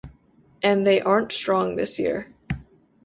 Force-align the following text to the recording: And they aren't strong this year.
And 0.63 0.83
they 0.83 0.99
aren't 0.99 1.31
strong 1.31 1.75
this 1.75 1.99
year. 1.99 2.33